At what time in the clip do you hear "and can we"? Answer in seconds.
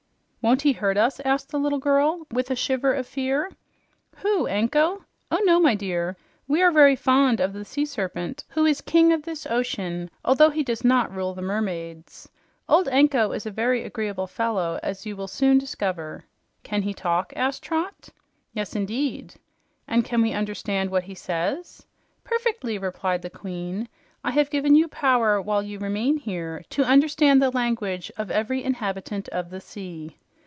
19.87-20.33